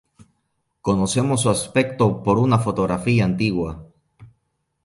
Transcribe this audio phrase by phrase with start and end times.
[0.81, 3.85] Conocemos su aspecto por una fotografía antigua.